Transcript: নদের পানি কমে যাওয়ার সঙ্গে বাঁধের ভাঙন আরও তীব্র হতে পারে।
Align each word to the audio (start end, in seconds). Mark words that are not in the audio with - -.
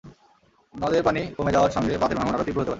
নদের 0.73 1.01
পানি 1.03 1.21
কমে 1.37 1.51
যাওয়ার 1.51 1.71
সঙ্গে 1.71 1.93
বাঁধের 1.97 2.17
ভাঙন 2.17 2.33
আরও 2.33 2.45
তীব্র 2.45 2.59
হতে 2.61 2.67
পারে। 2.67 2.69